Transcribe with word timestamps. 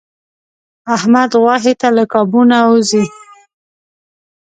احمد 0.95 1.29
غوښې 1.41 1.73
ته 1.81 1.87
له 1.97 2.03
کابو 2.13 2.41
نه 2.49 2.57
و 2.69 2.73
ځي. 2.89 3.03